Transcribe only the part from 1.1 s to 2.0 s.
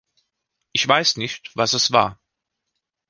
nicht, was es